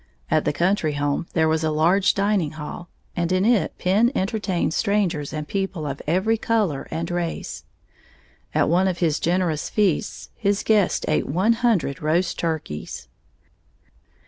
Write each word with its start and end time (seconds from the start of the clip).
At 0.31 0.45
the 0.45 0.51
country 0.51 0.93
home 0.93 1.27
there 1.33 1.47
was 1.47 1.63
a 1.63 1.69
large 1.69 2.15
dining 2.15 2.53
hall, 2.53 2.89
and 3.15 3.31
in 3.31 3.45
it 3.45 3.77
Penn 3.77 4.11
entertained 4.15 4.73
strangers 4.73 5.31
and 5.31 5.47
people 5.47 5.85
of 5.85 6.01
every 6.07 6.39
color 6.39 6.87
and 6.89 7.11
race. 7.11 7.65
At 8.55 8.67
one 8.67 8.87
of 8.87 8.97
his 8.97 9.19
generous 9.19 9.69
feasts 9.69 10.31
his 10.35 10.63
guests 10.63 11.05
ate 11.07 11.27
one 11.27 11.53
hundred 11.53 12.01
roast 12.01 12.39
turkeys. 12.39 13.09